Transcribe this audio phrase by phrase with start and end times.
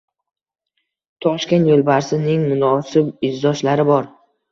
[1.25, 4.09] “Toshkent yo‘lbarsi”ning munosib izdoshlari bor